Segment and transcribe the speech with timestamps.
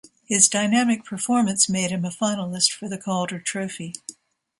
[0.25, 3.93] His dynamic performance made him a finalist for the Calder Trophy.